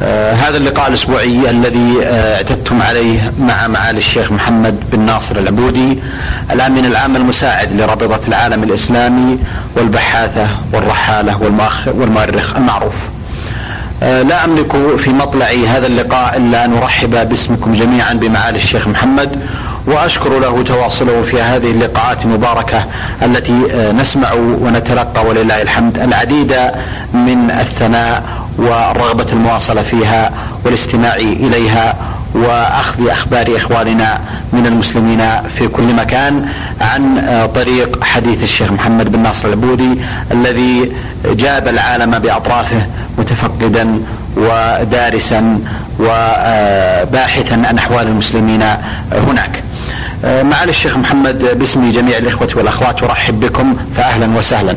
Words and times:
آه 0.00 0.32
هذا 0.32 0.56
اللقاء 0.56 0.88
الأسبوعي 0.88 1.50
الذي 1.50 1.98
آه 2.04 2.36
اعتدتم 2.36 2.82
عليه 2.82 3.32
مع 3.40 3.66
معالي 3.68 3.98
الشيخ 3.98 4.32
محمد 4.32 4.74
بن 4.92 5.00
ناصر 5.00 5.36
العبودي 5.36 5.98
الامين 6.52 6.86
العام 6.86 7.16
المساعد 7.16 7.80
لرابطة 7.80 8.20
العالم 8.28 8.62
الإسلامي 8.62 9.38
والبحاثة 9.76 10.46
والرحالة 10.72 11.42
والمؤرخ 11.86 12.56
المعروف. 12.56 13.02
آه 14.02 14.22
لا 14.22 14.44
أملك 14.44 14.96
في 14.98 15.10
مطلع 15.10 15.46
هذا 15.68 15.86
اللقاء 15.86 16.36
إلا 16.36 16.64
أن 16.64 16.76
أرحب 16.76 17.28
باسمكم 17.28 17.72
جميعا 17.74 18.12
بمعالي 18.12 18.58
الشيخ 18.58 18.88
محمد 18.88 19.40
وأشكر 19.86 20.38
له 20.38 20.62
تواصله 20.62 21.22
في 21.22 21.42
هذه 21.42 21.70
اللقاءات 21.70 22.24
المباركة 22.24 22.84
التي 23.22 23.52
نسمع 23.98 24.32
ونتلقى 24.32 25.26
ولله 25.26 25.62
الحمد 25.62 25.98
العديد 25.98 26.52
من 27.14 27.50
الثناء 27.60 28.22
والرغبه 28.58 29.26
المواصلة 29.32 29.82
فيها 29.82 30.30
والاستماع 30.64 31.14
إليها 31.14 31.94
وأخذ 32.34 33.08
أخبار 33.08 33.56
إخواننا 33.56 34.18
من 34.52 34.66
المسلمين 34.66 35.22
في 35.48 35.68
كل 35.68 35.94
مكان 35.94 36.48
عن 36.80 37.22
طريق 37.54 38.04
حديث 38.04 38.42
الشيخ 38.42 38.72
محمد 38.72 39.12
بن 39.12 39.18
ناصر 39.18 39.48
العبودي 39.48 39.94
الذي 40.32 40.92
جاب 41.24 41.68
العالم 41.68 42.18
بأطرافه 42.18 42.86
متفقدا 43.18 44.00
ودارسا 44.36 45.60
وباحثا 46.00 47.54
عن 47.54 47.78
أحوال 47.78 48.06
المسلمين 48.06 48.62
هناك. 49.12 49.62
معالي 50.24 50.70
الشيخ 50.70 50.96
محمد 50.96 51.58
باسم 51.58 51.90
جميع 51.90 52.18
الإخوة 52.18 52.48
والأخوات 52.56 53.02
أرحب 53.02 53.40
بكم 53.40 53.76
فاهلا 53.96 54.38
وسهلا. 54.38 54.76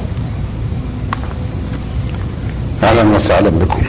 أهلا 2.84 3.04
وسهلا 3.04 3.50
بكم. 3.50 3.82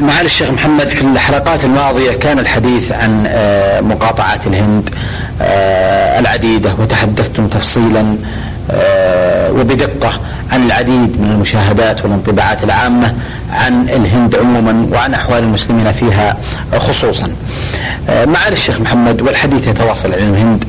معالي 0.00 0.26
الشيخ 0.26 0.50
محمد 0.50 0.88
في 0.88 1.02
الحلقات 1.02 1.64
الماضية 1.64 2.12
كان 2.12 2.38
الحديث 2.38 2.92
عن 2.92 3.22
مقاطعات 3.82 4.46
الهند 4.46 4.90
العديدة 6.20 6.70
وتحدثتم 6.78 7.46
تفصيلا 7.48 8.16
وبدقة 9.58 10.20
عن 10.52 10.66
العديد 10.66 11.20
من 11.20 11.30
المشاهدات 11.34 12.04
والانطباعات 12.04 12.64
العامة 12.64 13.14
عن 13.52 13.88
الهند 13.88 14.36
عموما 14.36 14.86
وعن 14.92 15.14
أحوال 15.14 15.38
المسلمين 15.38 15.92
فيها 15.92 16.36
خصوصا. 16.76 17.32
معالي 18.08 18.52
الشيخ 18.52 18.80
محمد 18.80 19.22
والحديث 19.22 19.66
يتواصل 19.66 20.12
عن 20.12 20.18
الهند 20.34 20.64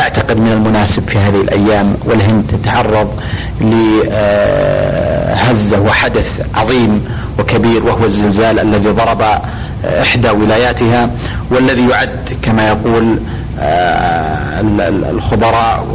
أعتقد 0.00 0.36
من 0.36 0.52
المناسب 0.52 1.08
في 1.08 1.18
هذه 1.18 1.40
الأيام 1.40 1.94
والهند 2.04 2.44
تتعرض 2.62 3.20
لهزه 5.44 5.80
وحدث 5.80 6.46
عظيم 6.54 7.04
وكبير 7.38 7.84
وهو 7.84 8.04
الزلزال 8.04 8.58
الذي 8.58 8.88
ضرب 8.88 9.22
إحدى 9.84 10.30
ولاياتها 10.30 11.10
والذي 11.50 11.88
يعد 11.88 12.36
كما 12.42 12.68
يقول 12.68 13.16
الخبراء 15.10 15.86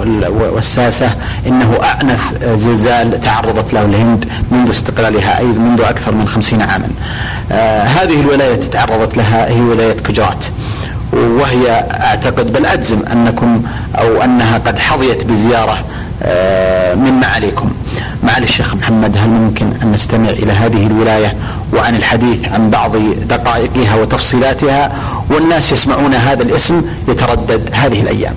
والساسة 0.53 1.09
إنه 1.47 1.79
أعنف 1.83 2.33
زلزال 2.55 3.21
تعرضت 3.21 3.73
له 3.73 3.85
الهند 3.85 4.25
منذ 4.51 4.69
استقلالها 4.69 5.39
أي 5.39 5.45
منذ 5.45 5.81
أكثر 5.81 6.11
من 6.11 6.27
خمسين 6.27 6.61
عاما. 6.61 6.87
هذه 7.85 8.21
الولاية 8.21 8.55
تعرضت 8.71 9.17
لها 9.17 9.47
هي 9.47 9.61
ولاية 9.61 9.93
كجرات 9.99 10.45
وهي 11.13 11.85
أعتقد 11.91 12.53
بل 12.53 12.65
أجزم 12.65 12.99
أنكم 13.11 13.63
أو 13.99 14.21
أنها 14.21 14.57
قد 14.57 14.79
حظيت 14.79 15.23
بزيارة 15.25 15.77
من 16.95 17.19
معاليكم 17.21 17.71
معالي 18.23 18.43
الشيخ 18.43 18.75
محمد 18.75 19.17
هل 19.17 19.29
ممكن 19.29 19.65
أن 19.83 19.91
نستمع 19.91 20.29
إلى 20.29 20.51
هذه 20.51 20.87
الولاية 20.87 21.35
وعن 21.73 21.95
الحديث 21.95 22.47
عن 22.47 22.69
بعض 22.69 22.91
دقائقها 23.29 23.95
وتفصيلاتها 23.95 24.91
والناس 25.29 25.71
يسمعون 25.71 26.13
هذا 26.13 26.43
الاسم 26.43 26.81
يتردد 27.07 27.69
هذه 27.73 28.01
الأيام؟ 28.01 28.33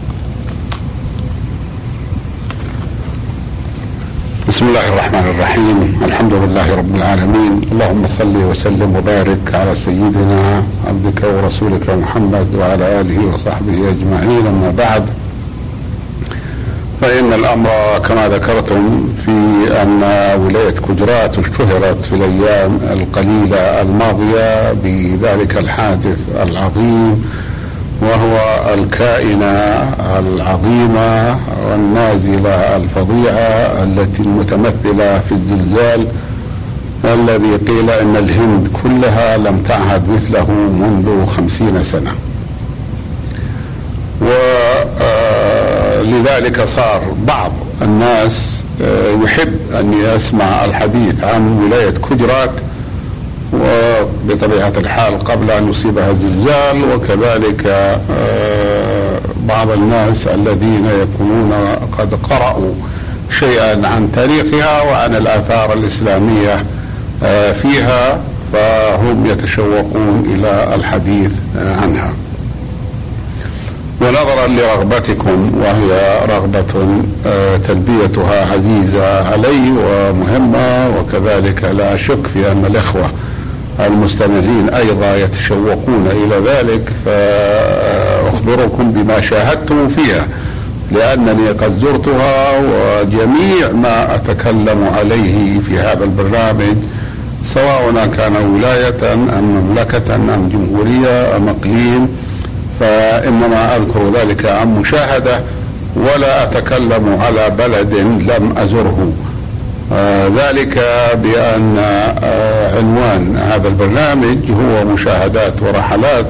بسم 4.48 4.68
الله 4.68 4.88
الرحمن 4.88 5.34
الرحيم. 5.34 6.02
الحمد 6.04 6.32
لله 6.32 6.76
رب 6.76 6.94
العالمين. 6.96 7.60
اللهم 7.72 8.06
صل 8.18 8.36
وسلم 8.36 8.96
وبارك 8.96 9.54
على 9.54 9.74
سيدنا 9.74 10.62
عبدك 10.88 11.24
ورسولك 11.24 11.90
محمد 11.90 12.54
وعلى 12.54 13.00
آله 13.00 13.18
وصحبه 13.26 13.90
أجمعين. 13.94 14.46
أما 14.46 14.70
بعد 14.78 15.10
فإن 17.02 17.32
الأمر 17.32 17.68
كما 18.08 18.28
ذكرتم 18.28 19.08
في 19.24 19.30
أن 19.82 20.02
ولاية 20.40 20.70
كجرات 20.70 21.38
اشتهرت 21.38 22.04
في 22.04 22.12
الأيام 22.14 22.78
القليلة 22.92 23.82
الماضية 23.82 24.72
بذلك 24.72 25.56
الحادث 25.56 26.18
العظيم 26.42 27.24
وهو 28.00 28.38
الكائنة 28.74 29.46
العظيمة 30.18 31.36
والنازلة 31.70 32.76
الفظيعة 32.76 33.82
التي 33.82 34.22
المتمثلة 34.22 35.18
في 35.18 35.32
الزلزال 35.32 36.06
الذي 37.04 37.56
قيل 37.56 37.90
أن 37.90 38.16
الهند 38.16 38.68
كلها 38.82 39.36
لم 39.36 39.62
تعهد 39.68 40.02
مثله 40.08 40.50
منذ 40.50 41.26
خمسين 41.26 41.84
سنة. 41.84 42.12
و 44.22 44.51
لذلك 46.02 46.64
صار 46.64 47.02
بعض 47.26 47.52
الناس 47.82 48.50
يحب 49.24 49.56
ان 49.80 49.92
يسمع 49.92 50.64
الحديث 50.64 51.24
عن 51.24 51.62
ولاية 51.64 51.90
كجرات 51.90 52.50
وبطبيعة 53.52 54.72
الحال 54.76 55.18
قبل 55.18 55.50
أن 55.50 55.70
يصيبها 55.70 56.10
الزلزال 56.10 56.94
وكذلك 56.94 57.66
بعض 59.48 59.70
الناس 59.70 60.26
الذين 60.26 60.86
يكونون 61.02 61.52
قد 61.98 62.14
قرأوا 62.14 62.72
شيئا 63.38 63.86
عن 63.88 64.12
تاريخها 64.12 64.82
وعن 64.82 65.14
الآثار 65.16 65.72
الإسلامية 65.72 66.64
فيها 67.62 68.20
فهم 68.52 69.26
يتشوقون 69.26 70.34
إلى 70.34 70.74
الحديث 70.74 71.30
عنها. 71.82 72.12
ونظرا 74.02 74.46
لرغبتكم 74.46 75.52
وهي 75.60 76.18
رغبة 76.28 76.64
تلبيتها 77.68 78.52
عزيزة 78.52 79.28
علي 79.32 79.70
ومهمة 79.70 80.88
وكذلك 80.98 81.64
لا 81.64 81.96
شك 81.96 82.26
في 82.34 82.52
أن 82.52 82.64
الإخوة 82.66 83.10
المستمعين 83.80 84.68
أيضا 84.68 85.16
يتشوقون 85.16 86.08
إلى 86.10 86.36
ذلك 86.50 86.92
فأخبركم 87.04 88.92
بما 88.92 89.20
شاهدتم 89.20 89.88
فيها 89.88 90.26
لأنني 90.92 91.48
قد 91.48 91.78
زرتها 91.80 92.58
وجميع 92.58 93.72
ما 93.82 94.14
أتكلم 94.14 94.90
عليه 94.98 95.60
في 95.60 95.78
هذا 95.78 96.04
البرنامج 96.04 96.76
سواء 97.54 98.08
كان 98.16 98.36
ولاية 98.36 99.12
أم 99.12 99.44
مملكة 99.44 100.14
أم 100.14 100.48
جمهورية 100.52 101.36
أم 101.36 101.48
إقليم. 101.48 102.08
فإنما 102.82 103.76
أذكر 103.76 104.10
ذلك 104.14 104.46
عن 104.46 104.74
مشاهدة 104.74 105.40
ولا 105.96 106.42
أتكلم 106.42 107.18
على 107.20 107.50
بلد 107.50 107.94
لم 107.94 108.54
أزره. 108.56 109.12
آه 109.92 110.28
ذلك 110.28 110.74
بأن 111.22 111.78
آه 111.78 112.78
عنوان 112.78 113.36
هذا 113.36 113.68
البرنامج 113.68 114.38
هو 114.50 114.84
مشاهدات 114.84 115.62
ورحلات 115.62 116.26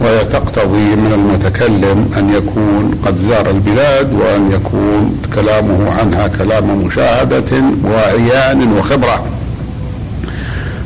وهي 0.00 0.24
تقتضي 0.24 0.96
من 0.96 1.12
المتكلم 1.14 2.10
أن 2.18 2.34
يكون 2.34 3.00
قد 3.06 3.16
زار 3.28 3.50
البلاد 3.50 4.12
وأن 4.14 4.52
يكون 4.52 5.20
كلامه 5.34 5.90
عنها 6.00 6.28
كلام 6.28 6.84
مشاهدة 6.84 7.62
وعيان 7.84 8.72
وخبرة. 8.78 9.24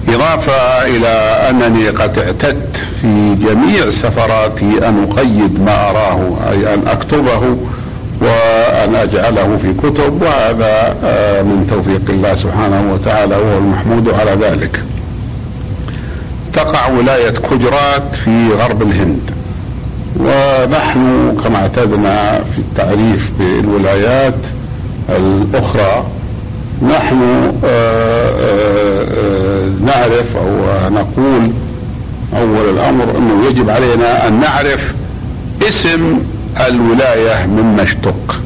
إضافة 0.08 0.86
إلى 0.86 1.08
أنني 1.50 1.88
قد 1.88 2.18
اعتدت 2.18 2.75
في 3.02 3.34
جميع 3.34 3.90
سفراتي 3.90 4.88
أن 4.88 5.08
أقيد 5.10 5.60
ما 5.60 5.90
أراه 5.90 6.50
أي 6.50 6.74
أن 6.74 6.82
أكتبه 6.86 7.56
وأن 8.20 8.94
أجعله 8.94 9.56
في 9.56 9.72
كتب 9.72 10.22
وهذا 10.22 10.96
من 11.42 11.66
توفيق 11.70 12.02
الله 12.08 12.34
سبحانه 12.34 12.92
وتعالى 12.92 13.36
وهو 13.36 13.58
المحمود 13.58 14.08
على 14.08 14.30
ذلك. 14.30 14.82
تقع 16.52 16.88
ولاية 16.88 17.30
كجرات 17.30 18.14
في 18.14 18.48
غرب 18.52 18.82
الهند. 18.82 19.30
ونحن 20.20 21.36
كما 21.44 21.56
اعتدنا 21.56 22.40
في 22.54 22.58
التعريف 22.58 23.30
بالولايات 23.38 24.34
الأخرى 25.08 26.04
نحن 26.82 27.52
آه، 27.64 28.30
آه، 28.30 29.04
آه، 29.04 29.68
نعرف 29.86 30.36
أو 30.36 30.88
نقول 30.90 31.50
أول 32.34 32.68
الأمر 32.70 33.04
أنه 33.18 33.46
يجب 33.46 33.70
علينا 33.70 34.28
أن 34.28 34.40
نعرف 34.40 34.94
اسم 35.68 36.18
الولاية 36.68 37.46
مما 37.46 37.82
اشتق. 37.82 38.40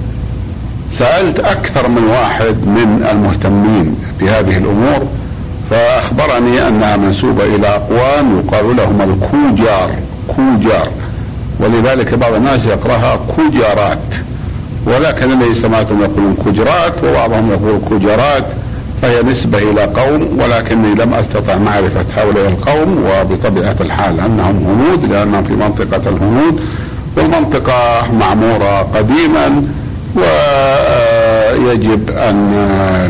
سألت 0.99 1.41
أكثر 1.41 1.89
من 1.89 2.05
واحد 2.05 2.55
من 2.67 3.09
المهتمين 3.11 3.97
بهذه 4.21 4.57
الأمور 4.57 5.07
فأخبرني 5.71 6.69
أنها 6.69 6.97
منسوبة 6.97 7.45
إلى 7.45 7.67
أقوام 7.67 8.39
يقال 8.39 8.77
لهم 8.77 9.01
الكوجار 9.01 9.91
كوجار. 10.29 10.89
ولذلك 11.61 12.15
بعض 12.15 12.33
الناس 12.33 12.67
يقرأها 12.67 13.19
كوجارات. 13.37 14.15
ولكن 14.87 15.33
الذي 15.33 15.55
سمعتهم 15.55 16.03
يقولون 16.03 16.37
كجرات 16.47 17.05
وبعضهم 17.05 17.51
يقول 17.51 17.81
كجرات 17.91 18.45
فهي 19.03 19.23
نسبة 19.23 19.59
إلى 19.59 19.85
قوم 19.85 20.41
ولكني 20.41 20.95
لم 20.95 21.15
أستطع 21.15 21.59
معرفة 21.59 22.05
هؤلاء 22.17 22.49
القوم 22.49 23.05
وبطبيعة 23.05 23.77
الحال 23.81 24.21
أنهم 24.21 24.57
هنود 24.67 25.13
لأنهم 25.13 25.45
في 25.45 25.53
منطقة 25.53 26.09
الهنود 26.09 26.61
والمنطقة 27.17 28.03
معمورة 28.21 28.83
قديما 28.83 29.63
ويجب 31.59 32.11
أن 32.11 32.51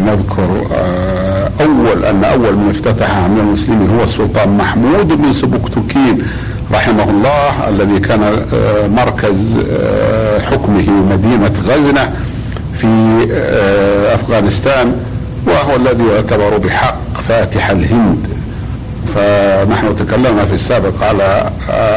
نذكر 0.06 0.66
آه، 0.74 1.50
أول 1.60 2.04
أن 2.04 2.24
أول 2.24 2.54
من 2.56 2.70
افتتحها 2.70 3.28
من 3.28 3.38
المسلمين 3.38 3.90
هو 3.98 4.04
السلطان 4.04 4.56
محمود 4.56 5.08
بن 5.22 5.32
سبكتكين 5.32 6.22
رحمه 6.72 7.10
الله 7.10 7.68
الذي 7.68 7.98
كان 8.00 8.22
آه، 8.22 8.86
مركز 8.86 9.36
آه، 9.70 10.38
حكمه 10.40 10.90
مدينة 11.10 11.52
غزنة 11.68 12.12
في 12.74 12.86
أفغانستان. 14.14 15.09
وهو 15.46 15.76
الذي 15.76 16.04
يعتبر 16.14 16.58
بحق 16.58 17.20
فاتح 17.28 17.70
الهند 17.70 18.26
فنحن 19.14 19.96
تكلمنا 19.96 20.44
في 20.44 20.54
السابق 20.54 21.02
على 21.02 21.50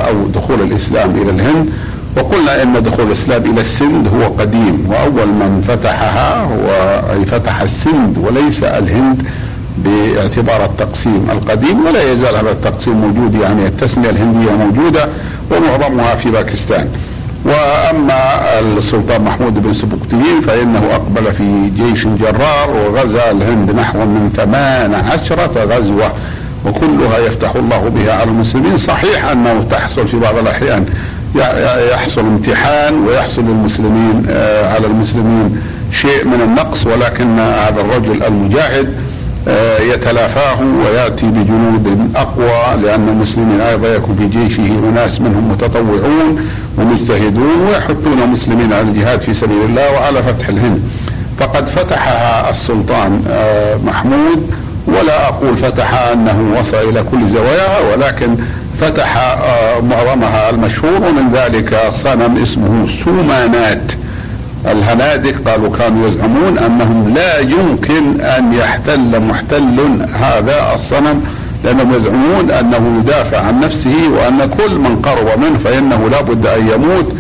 أو 0.07 0.27
دخول 0.27 0.61
الإسلام 0.61 1.21
إلى 1.21 1.29
الهند 1.29 1.69
وقلنا 2.17 2.63
إن 2.63 2.83
دخول 2.83 3.07
الإسلام 3.07 3.51
إلى 3.51 3.61
السند 3.61 4.07
هو 4.07 4.27
قديم 4.27 4.85
وأول 4.89 5.27
من 5.27 5.63
فتحها 5.67 6.43
هو 6.43 7.25
فتح 7.25 7.61
السند 7.61 8.17
وليس 8.17 8.63
الهند 8.63 9.23
باعتبار 9.77 10.65
التقسيم 10.65 11.27
القديم 11.31 11.85
ولا 11.85 12.11
يزال 12.11 12.35
هذا 12.35 12.51
التقسيم 12.51 12.93
موجود 12.93 13.35
يعني 13.35 13.65
التسمية 13.65 14.09
الهندية 14.09 14.51
موجودة 14.51 15.07
ومعظمها 15.51 16.15
في 16.15 16.31
باكستان. 16.31 16.87
وأما 17.45 18.22
السلطان 18.59 19.21
محمود 19.21 19.63
بن 19.63 19.73
سبكتين 19.73 20.41
فإنه 20.41 20.83
أقبل 20.93 21.31
في 21.31 21.69
جيش 21.77 22.07
جرار 22.07 22.69
وغزا 22.69 23.31
الهند 23.31 23.71
نحو 23.71 23.97
من 23.97 24.31
ثمان 24.35 24.93
عشرة 24.93 25.63
غزوة 25.63 26.11
وكلها 26.65 27.19
يفتح 27.19 27.55
الله 27.55 27.89
بها 27.95 28.13
على 28.13 28.29
المسلمين. 28.29 28.77
صحيح 28.77 29.25
أنه 29.25 29.65
تحصل 29.71 30.07
في 30.07 30.19
بعض 30.19 30.37
الأحيان 30.37 30.85
يحصل 31.91 32.21
امتحان 32.21 32.93
ويحصل 33.07 33.41
للمسلمين 33.41 34.25
آه، 34.29 34.73
على 34.73 34.87
المسلمين 34.87 35.61
شيء 35.91 36.25
من 36.25 36.41
النقص 36.41 36.85
ولكن 36.85 37.39
هذا 37.39 37.81
الرجل 37.81 38.23
المجاهد 38.23 38.93
يتلافاه 39.93 40.57
ويأتي 40.85 41.25
بجنود 41.25 42.11
أقوى 42.15 42.81
لأن 42.83 43.07
المسلمين 43.09 43.61
أيضا 43.61 43.87
يكون 43.87 44.15
في 44.15 44.25
جيشه 44.25 44.89
أناس 44.89 45.21
منهم 45.21 45.51
متطوعون 45.51 46.49
ومجتهدون 46.77 47.67
ويحثون 47.67 48.21
المسلمين 48.23 48.73
على 48.73 48.81
الجهاد 48.81 49.21
في 49.21 49.33
سبيل 49.33 49.61
الله 49.69 49.91
وعلى 49.91 50.23
فتح 50.23 50.47
الهند. 50.47 50.81
فقد 51.39 51.67
فتحها 51.67 52.49
السلطان 52.49 53.23
آه، 53.29 53.75
محمود 53.85 54.51
ولا 54.87 55.27
أقول 55.27 55.57
فتحها 55.57 56.13
أنه 56.13 56.55
وصل 56.59 56.77
إلى 56.77 57.03
كل 57.11 57.29
زواياها 57.33 57.79
ولكن 57.93 58.35
فتح 58.81 59.17
آه، 59.17 59.79
معظمها 59.79 60.49
المشهور 60.49 60.95
ومن 60.95 61.31
ذلك 61.33 61.91
صنم 62.03 62.41
اسمه 62.41 62.87
سومانات. 63.05 63.91
الهنادك 64.71 65.49
قالوا 65.49 65.77
كانوا 65.77 66.07
يزعمون 66.07 66.57
أنهم 66.57 67.13
لا 67.15 67.39
يمكن 67.39 68.21
أن 68.21 68.53
يحتل 68.53 69.19
محتل 69.19 69.79
هذا 70.13 70.75
الصنم 70.75 71.23
لأنهم 71.63 71.93
يزعمون 71.93 72.51
أنه 72.51 72.99
يدافع 72.99 73.39
عن 73.39 73.59
نفسه 73.59 73.95
وأن 74.11 74.49
كل 74.57 74.75
من 74.75 75.01
قرب 75.03 75.39
منه 75.39 75.57
فإنه 75.57 76.09
لا 76.09 76.21
بد 76.21 76.47
أن 76.47 76.67
يموت. 76.67 77.13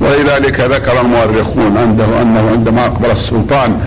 ولذلك 0.00 0.60
ذكر 0.60 1.00
المؤرخون 1.00 1.76
عنده 1.76 2.22
أنه 2.22 2.50
عندما 2.50 2.86
أقبل 2.86 3.10
السلطان 3.10 3.80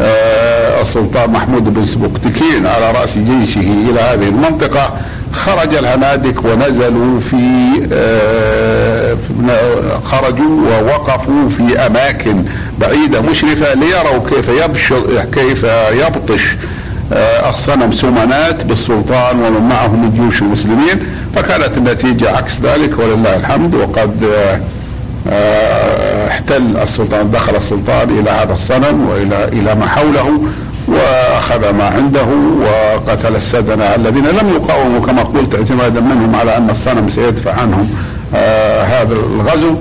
آه 0.00 0.82
السلطان 0.82 1.30
محمود 1.30 1.74
بن 1.74 1.86
سبكتكين 1.86 2.66
على 2.66 2.90
رأس 2.90 3.18
جيشه 3.18 3.60
إلى 3.90 4.00
هذه 4.00 4.28
المنطقة 4.28 4.92
خرج 5.32 5.74
الهنادك 5.74 6.44
ونزلوا 6.44 7.20
في 7.20 7.36
آه، 7.92 9.16
خرجوا 10.04 10.60
ووقفوا 10.70 11.48
في 11.48 11.78
أماكن 11.78 12.44
بعيدة 12.80 13.20
مشرفة 13.20 13.74
ليروا 13.74 14.28
كيف 14.30 14.50
كيف 15.34 15.66
يبطش 15.92 16.56
آه، 17.12 17.50
الصنم 17.50 17.92
سمنات 17.92 18.64
بالسلطان 18.64 19.40
ومن 19.40 19.68
معه 19.68 19.88
من 19.96 20.10
جيوش 20.10 20.42
المسلمين. 20.42 21.06
فكانت 21.34 21.78
النتيجة 21.78 22.36
عكس 22.36 22.60
ذلك 22.62 22.98
ولله 22.98 23.36
الحمد 23.36 23.74
وقد 23.74 24.24
آه، 25.30 26.28
احتل 26.28 26.76
السلطان 26.82 27.30
دخل 27.30 27.56
السلطان 27.56 28.18
إلى 28.18 28.30
هذا 28.30 28.52
الصنم 28.52 29.08
وإلى 29.10 29.44
إلى 29.44 29.74
ما 29.74 29.86
حوله. 29.86 30.42
وأخذ 30.88 31.70
ما 31.70 31.84
عنده 31.84 32.26
وقتل 32.62 33.36
السدنه 33.36 33.94
الذين 33.94 34.26
لم 34.26 34.48
يقاوموا 34.56 35.00
كما 35.06 35.22
قلت 35.22 35.54
اعتمادا 35.54 36.00
منهم 36.00 36.36
على 36.36 36.56
أن 36.56 36.70
الصنم 36.70 37.10
سيدفع 37.14 37.52
عنهم 37.52 37.90
آه 38.34 38.82
هذا 38.82 39.12
الغزو. 39.12 39.74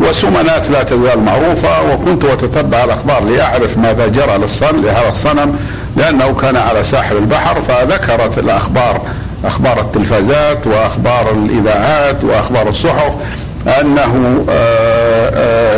وسمنات 0.00 0.70
لا 0.70 0.82
تزال 0.82 1.20
معروفة 1.20 1.92
وكنت 1.92 2.24
أتتبع 2.24 2.84
الأخبار 2.84 3.24
لأعرف 3.24 3.78
ماذا 3.78 4.06
جرى 4.06 4.38
للصنم 4.38 4.82
لهذا 4.82 5.08
الصنم 5.08 5.58
لأنه 5.96 6.34
كان 6.40 6.56
على 6.56 6.84
ساحل 6.84 7.16
البحر 7.16 7.60
فذكرت 7.60 8.38
الأخبار 8.38 9.00
أخبار 9.44 9.80
التلفازات 9.80 10.66
وأخبار 10.66 11.30
الإذاعات 11.30 12.24
وأخبار 12.24 12.68
الصحف 12.68 13.12
أنه 13.80 14.44
آه، 14.50 15.13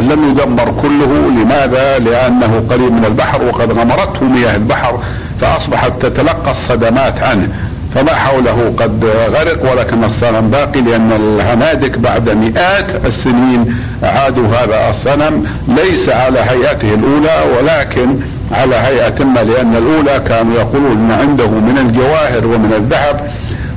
لم 0.01 0.31
يدمر 0.31 0.75
كله. 0.83 1.31
لماذا؟ 1.43 1.99
لأنه 1.99 2.63
قريب 2.71 2.93
من 2.93 3.05
البحر 3.05 3.45
وقد 3.45 3.73
غمرته 3.73 4.25
مياه 4.25 4.57
البحر 4.57 4.99
فأصبحت 5.41 5.93
تتلقى 6.01 6.51
الصدمات 6.51 7.23
عنه. 7.23 7.49
فما 7.95 8.15
حوله 8.15 8.75
قد 8.79 9.05
غرق 9.05 9.73
ولكن 9.73 10.05
الصنم 10.05 10.49
باقي 10.49 10.81
لأن 10.81 11.13
الهنادك 11.13 11.99
بعد 11.99 12.29
مئات 12.29 13.05
السنين 13.05 13.75
أعادوا 14.05 14.47
هذا 14.49 14.91
الصنم. 14.91 15.47
ليس 15.69 16.09
على 16.09 16.39
هيئته 16.39 16.95
الأولى 16.95 17.59
ولكن 17.59 18.17
على 18.53 18.77
هيئة 18.77 19.25
ما 19.25 19.41
لأن 19.41 19.77
الأولى 19.77 20.25
كانوا 20.29 20.55
يقولون 20.55 20.93
إن 20.93 21.13
عنده 21.21 21.47
من 21.47 21.79
الجواهر 21.79 22.47
ومن 22.47 22.73
الذهب 22.77 23.31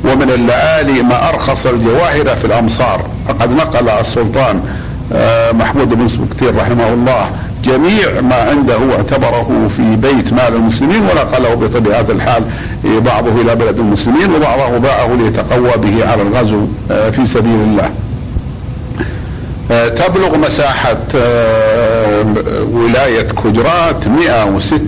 ومن 0.04 0.30
اللآلي 0.30 1.04
ما 1.04 1.30
أرخص 1.30 1.66
الجواهر 1.66 2.36
في 2.36 2.46
الأمصار. 2.46 3.02
فقد 3.28 3.52
نقل 3.52 3.90
السلطان 3.90 4.56
آه، 4.56 4.89
محمود 5.54 5.90
بن 5.90 6.08
سبكتير 6.08 6.56
رحمه 6.56 6.94
الله 6.94 7.30
جميع 7.64 8.22
ما 8.22 8.36
عنده 8.36 8.78
اعتبره 8.98 9.68
في 9.78 9.96
بيت 9.96 10.34
مال 10.34 10.56
المسلمين 10.56 11.02
ونقله 11.02 11.54
بطبيعة 11.54 12.06
الحال 12.10 12.44
بعضه 12.84 13.42
إلى 13.42 13.56
بلد 13.56 13.80
المسلمين 13.80 14.34
وبعضه 14.36 14.78
باعه 14.78 15.16
ليتقوى 15.16 15.72
به 15.78 16.10
على 16.10 16.22
الغزو 16.22 16.66
آه، 16.92 17.10
في 17.10 17.28
سبيل 17.28 17.54
الله. 17.54 17.90
آه، 19.72 19.88
تبلغ 19.88 20.38
مساحة 20.38 20.98
ولاية 22.72 23.28
كجرات 23.28 24.08
106 24.08 24.82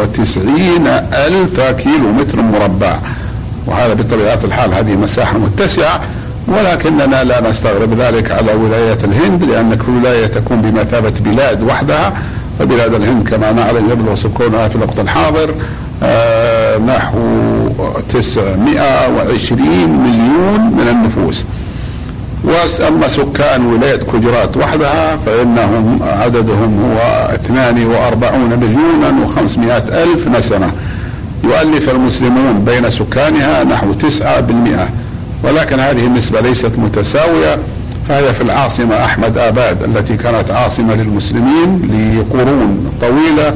وستين 0.00 0.86
ألف 1.12 1.60
كيلو 1.60 2.12
متر 2.12 2.40
مربع. 2.42 2.98
وهذا 3.66 3.94
بطبيعة 3.94 4.38
الحال 4.44 4.74
هذه 4.74 4.96
مساحة 4.96 5.38
متسعة. 5.38 6.00
ولكننا 6.48 7.24
لا 7.24 7.50
نستغرب 7.50 8.00
ذلك 8.00 8.30
على 8.30 8.52
ولاية 8.52 8.98
الهند 9.04 9.44
لأن 9.44 9.74
كل 9.74 9.92
ولاية 10.00 10.26
تكون 10.26 10.60
بمثابة 10.60 11.12
بلاد 11.20 11.62
وحدها 11.62 12.12
فبلاد 12.58 12.94
الهند 12.94 13.28
كما 13.28 13.52
نعلم 13.52 13.90
يبلغ 13.90 14.14
سكانها 14.14 14.68
في 14.68 14.76
الوقت 14.76 15.00
الحاضر 15.00 15.50
آه 16.02 16.78
نحو 16.78 17.18
920 18.08 19.68
مليون 19.88 20.60
من 20.60 20.88
النفوس. 20.90 21.44
واما 22.44 23.08
سكان 23.08 23.66
ولاية 23.66 23.96
كجرات 23.96 24.56
وحدها 24.56 25.16
فإنهم 25.26 25.98
عددهم 26.02 26.80
هو 26.84 26.98
42 27.34 28.40
مليونا 28.60 29.26
و500 29.26 29.92
ألف 29.92 30.28
نسمة. 30.38 30.70
يؤلف 31.44 31.90
المسلمون 31.90 32.64
بين 32.66 32.90
سكانها 32.90 33.64
نحو 33.64 33.92
9% 33.92 33.94
ولكن 35.42 35.80
هذه 35.80 36.06
النسبة 36.06 36.40
ليست 36.40 36.72
متساوية. 36.78 37.58
فهي 38.08 38.34
في 38.34 38.40
العاصمة 38.40 39.04
أحمد 39.04 39.38
آباد 39.38 39.82
التي 39.82 40.16
كانت 40.16 40.50
عاصمة 40.50 40.94
للمسلمين 40.94 41.80
لقرون 42.18 42.92
طويلة 43.00 43.54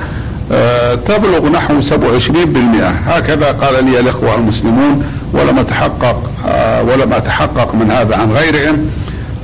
آه، 0.53 0.95
تبلغ 0.95 1.49
نحو 1.49 1.81
27% 1.81 1.95
هكذا 3.07 3.53
قال 3.53 3.85
لي 3.85 4.01
الإخوة 4.01 4.35
المسلمون 4.35 5.05
ولم 5.33 5.59
أتحقق 5.59 6.31
آه، 6.49 6.83
ولم 6.83 7.13
أتحقق 7.13 7.75
من 7.75 7.91
هذا 7.91 8.17
عن 8.17 8.33
غيرهم. 8.33 8.91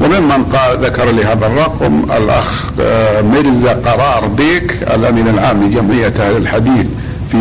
وممن 0.00 0.44
قال 0.44 0.84
ذكر 0.84 1.10
لي 1.10 1.24
هذا 1.24 1.46
الرقم 1.46 2.02
الأخ 2.16 2.70
آه، 2.80 3.20
ميرزا 3.20 3.72
قرار 3.72 4.26
بيك 4.26 4.76
الأمين 4.94 5.28
العام 5.28 5.64
لجمعية 5.64 6.12
أهل 6.20 6.36
الحديث 6.36 6.86
في 7.32 7.38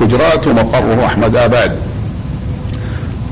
كجرات 0.00 0.46
ومقره 0.46 1.06
أحمد 1.06 1.36
آباد. 1.36 1.76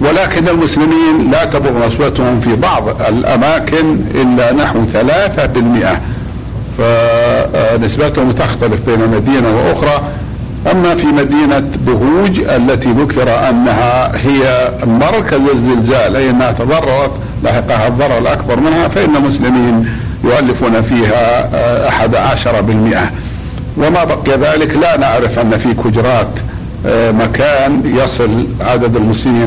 ولكن 0.01 0.49
المسلمين 0.49 1.31
لا 1.31 1.45
تبلغ 1.45 1.87
نسبتهم 1.87 2.41
في 2.41 2.57
بعض 2.57 2.89
الأماكن 3.09 3.97
إلا 4.15 4.53
نحو 4.53 4.85
ثلاثة 4.93 5.47
بالمئة. 5.47 6.01
فنسبتهم 6.79 8.33
تختلف 8.33 8.81
بين 8.87 9.09
مدينة 9.09 9.57
وأخرى. 9.57 10.03
أما 10.73 10.95
في 10.95 11.07
مدينة 11.07 11.71
بهوج 11.87 12.41
التي 12.41 12.93
ذكر 12.93 13.49
أنها 13.49 14.13
هي 14.17 14.69
مركز 14.87 15.41
الزلزال 15.55 16.17
أي 16.17 16.31
أنها 16.31 16.53
تضررت 16.53 17.13
لحقها 17.45 17.89
الضرر 17.89 18.19
الأكبر 18.19 18.61
منها 18.61 18.89
فإن 18.89 19.17
المسلمين 19.17 19.89
يؤلفون 20.25 20.83
فيها 20.83 21.49
أحد 21.89 22.15
عشر 22.15 22.61
بالمئة. 22.61 23.11
وما 23.77 24.05
بقي 24.05 24.39
ذلك 24.39 24.77
لا 24.77 24.97
نعرف 24.97 25.39
أن 25.39 25.59
في 25.59 25.75
كجرات 25.75 26.29
مكان 27.13 27.83
يصل 27.85 28.47
عدد 28.61 28.97
المسلمين 28.97 29.47